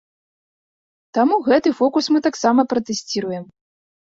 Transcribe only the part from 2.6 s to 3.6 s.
пратэсціруем.